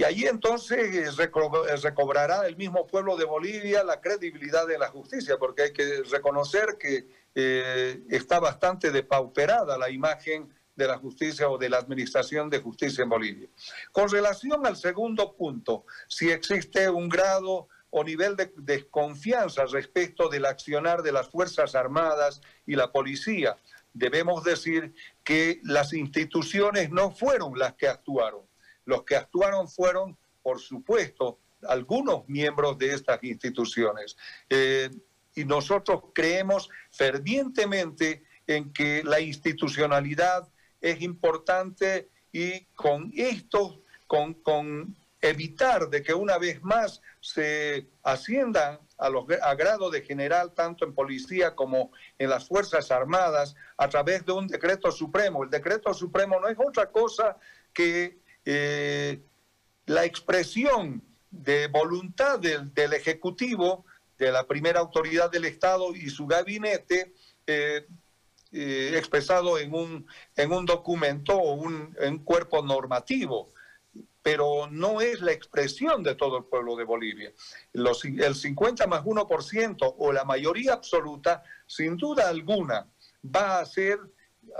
Y 0.00 0.04
allí 0.04 0.26
entonces 0.26 0.78
eh, 0.94 1.10
eh, 1.10 1.76
recobrará 1.76 2.46
el 2.46 2.56
mismo 2.56 2.86
pueblo 2.86 3.18
de 3.18 3.26
Bolivia 3.26 3.84
la 3.84 4.00
credibilidad 4.00 4.66
de 4.66 4.78
la 4.78 4.88
justicia, 4.88 5.36
porque 5.36 5.64
hay 5.64 5.72
que 5.74 6.02
reconocer 6.10 6.78
que 6.78 7.06
eh, 7.34 8.02
está 8.08 8.40
bastante 8.40 8.90
depauperada 8.92 9.76
la 9.76 9.90
imagen 9.90 10.54
de 10.80 10.88
la 10.88 10.98
justicia 10.98 11.48
o 11.48 11.58
de 11.58 11.70
la 11.70 11.78
administración 11.78 12.50
de 12.50 12.58
justicia 12.60 13.02
en 13.02 13.08
Bolivia. 13.08 13.48
Con 13.92 14.08
relación 14.08 14.66
al 14.66 14.76
segundo 14.76 15.36
punto, 15.36 15.84
si 16.08 16.30
existe 16.30 16.88
un 16.88 17.08
grado 17.08 17.68
o 17.90 18.04
nivel 18.04 18.36
de 18.36 18.52
desconfianza 18.56 19.64
respecto 19.66 20.28
del 20.28 20.46
accionar 20.46 21.02
de 21.02 21.12
las 21.12 21.28
Fuerzas 21.28 21.74
Armadas 21.74 22.40
y 22.66 22.76
la 22.76 22.90
policía, 22.92 23.56
debemos 23.92 24.44
decir 24.44 24.94
que 25.24 25.60
las 25.64 25.92
instituciones 25.92 26.90
no 26.90 27.10
fueron 27.10 27.58
las 27.58 27.74
que 27.74 27.88
actuaron 27.88 28.50
los 28.90 29.04
que 29.04 29.16
actuaron 29.16 29.68
fueron, 29.68 30.18
por 30.42 30.60
supuesto, 30.60 31.38
algunos 31.66 32.28
miembros 32.28 32.76
de 32.76 32.94
estas 32.94 33.22
instituciones. 33.22 34.16
Eh, 34.48 34.90
y 35.34 35.44
nosotros 35.44 36.02
creemos 36.12 36.68
fervientemente 36.90 38.24
en 38.46 38.72
que 38.72 39.02
la 39.04 39.20
institucionalidad 39.20 40.48
es 40.80 41.00
importante 41.02 42.08
y 42.32 42.64
con 42.74 43.12
esto, 43.14 43.82
con, 44.06 44.34
con 44.34 44.96
evitar 45.20 45.88
de 45.88 46.02
que 46.02 46.14
una 46.14 46.38
vez 46.38 46.62
más 46.62 47.00
se 47.20 47.86
asciendan 48.02 48.78
a, 48.98 49.08
los, 49.08 49.24
a 49.42 49.54
grado 49.54 49.90
de 49.90 50.02
general 50.02 50.52
tanto 50.52 50.84
en 50.84 50.94
policía 50.94 51.54
como 51.54 51.92
en 52.18 52.30
las 52.30 52.46
Fuerzas 52.46 52.90
Armadas 52.90 53.54
a 53.76 53.88
través 53.88 54.24
de 54.24 54.32
un 54.32 54.46
decreto 54.46 54.90
supremo. 54.90 55.44
El 55.44 55.50
decreto 55.50 55.92
supremo 55.92 56.40
no 56.40 56.48
es 56.48 56.58
otra 56.58 56.90
cosa 56.90 57.36
que 57.72 58.18
eh, 58.44 59.20
la 59.86 60.04
expresión 60.04 61.02
de 61.30 61.68
voluntad 61.68 62.38
del, 62.38 62.92
Ejecutivo, 62.92 63.84
de 64.18 64.32
la 64.32 64.46
primera 64.46 64.80
autoridad 64.80 65.30
del 65.30 65.44
Estado 65.44 65.94
y 65.94 66.10
su 66.10 66.26
gabinete, 66.26 67.14
eh, 67.46 67.86
eh, 68.52 68.94
expresado 68.96 69.58
en 69.58 69.72
un, 69.72 70.06
en 70.34 70.52
un 70.52 70.66
documento 70.66 71.36
o 71.36 71.54
un, 71.54 71.96
en 72.00 72.18
cuerpo 72.18 72.62
normativo, 72.62 73.52
pero 74.22 74.66
no 74.68 75.00
es 75.00 75.20
la 75.20 75.30
expresión 75.30 76.02
de 76.02 76.16
todo 76.16 76.38
el 76.38 76.44
pueblo 76.44 76.74
de 76.74 76.82
Bolivia. 76.82 77.32
El 77.72 78.34
50 78.34 78.86
más 78.88 79.04
1% 79.04 79.94
o 79.98 80.12
la 80.12 80.24
mayoría 80.24 80.72
absoluta, 80.72 81.44
sin 81.66 81.96
duda 81.96 82.28
alguna, 82.28 82.88
va 83.24 83.60
a 83.60 83.66
ser, 83.66 84.00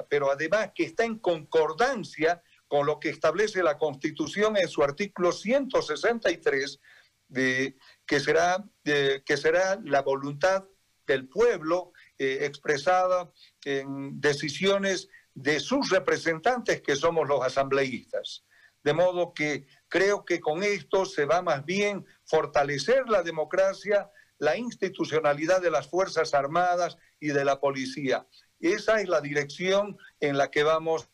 pero 0.09 0.31
además 0.31 0.71
que 0.73 0.85
está 0.85 1.05
en 1.05 1.19
concordancia 1.19 2.43
con 2.69 2.87
lo 2.87 3.01
que 3.01 3.09
establece 3.09 3.61
la 3.63 3.77
Constitución 3.77 4.57
en 4.57 4.69
su 4.69 4.85
artículo 4.85 5.33
163, 5.33 6.81
de, 7.27 7.77
que, 8.07 8.21
será, 8.21 8.65
que 8.85 9.37
será 9.37 9.81
la 9.83 10.03
voluntad 10.03 10.65
del 11.09 11.29
pueblo 11.29 11.93
eh, 12.23 12.45
expresada 12.45 13.33
en 13.65 14.21
decisiones 14.21 15.09
de 15.33 15.59
sus 15.59 15.89
representantes, 15.89 16.83
que 16.83 16.95
somos 16.95 17.27
los 17.27 17.43
asambleístas. 17.43 18.45
De 18.85 18.93
modo 18.93 19.33
que 19.33 19.67
creo 19.89 20.27
que 20.27 20.39
con 20.39 20.63
esto 20.63 21.07
se 21.07 21.25
va 21.25 21.41
más 21.41 21.65
bien 21.65 22.05
fortalecer 22.27 23.09
la 23.09 23.23
democracia, 23.23 24.11
la 24.37 24.59
institucionalidad 24.59 25.63
de 25.63 25.71
las 25.71 25.89
Fuerzas 25.89 26.35
Armadas 26.35 26.99
y 27.19 27.29
de 27.29 27.43
la 27.43 27.59
policía. 27.59 28.27
Esa 28.61 29.01
es 29.01 29.09
la 29.09 29.23
dirección 29.23 29.97
en 30.21 30.37
la 30.37 30.51
que 30.51 30.63
vamos 30.63 31.09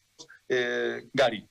eh, 0.49 1.09
Gary. 1.13 1.49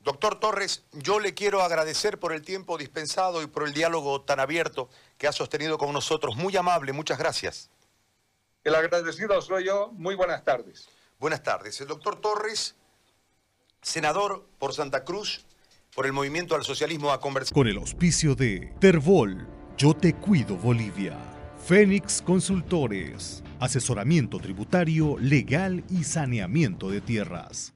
Doctor 0.00 0.38
Torres, 0.38 0.84
yo 0.92 1.18
le 1.18 1.32
quiero 1.32 1.62
agradecer 1.62 2.18
por 2.20 2.34
el 2.34 2.42
tiempo 2.42 2.76
dispensado 2.76 3.40
y 3.40 3.46
por 3.46 3.66
el 3.66 3.72
diálogo 3.72 4.20
tan 4.20 4.38
abierto 4.38 4.90
que 5.16 5.28
ha 5.28 5.32
sostenido 5.32 5.78
con 5.78 5.94
nosotros. 5.94 6.36
Muy 6.36 6.54
amable, 6.58 6.92
muchas 6.92 7.16
gracias. 7.16 7.70
El 8.64 8.74
agradecido 8.74 9.40
soy 9.42 9.66
yo. 9.66 9.92
Muy 9.92 10.14
buenas 10.14 10.42
tardes. 10.42 10.88
Buenas 11.20 11.42
tardes. 11.42 11.78
El 11.82 11.86
doctor 11.86 12.18
Torres, 12.18 12.74
senador 13.82 14.48
por 14.58 14.72
Santa 14.72 15.04
Cruz, 15.04 15.44
por 15.94 16.06
el 16.06 16.14
Movimiento 16.14 16.54
al 16.54 16.64
Socialismo, 16.64 17.12
a 17.12 17.20
conversar. 17.20 17.52
Con 17.52 17.68
el 17.68 17.76
auspicio 17.76 18.34
de 18.34 18.74
Terbol, 18.80 19.46
Yo 19.76 19.94
Te 19.94 20.14
Cuido 20.14 20.56
Bolivia. 20.56 21.18
Fénix 21.66 22.22
Consultores, 22.22 23.42
asesoramiento 23.60 24.38
tributario, 24.38 25.18
legal 25.18 25.84
y 25.90 26.04
saneamiento 26.04 26.90
de 26.90 27.02
tierras. 27.02 27.74